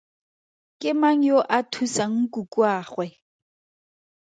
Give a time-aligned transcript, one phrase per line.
[0.79, 3.05] Ke mang yo a thusang nkokoagwe?